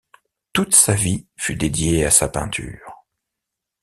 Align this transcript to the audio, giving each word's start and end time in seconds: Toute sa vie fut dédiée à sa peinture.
Toute 0.51 0.73
sa 0.73 0.95
vie 0.95 1.27
fut 1.37 1.55
dédiée 1.55 2.03
à 2.05 2.09
sa 2.09 2.27
peinture. 2.27 3.05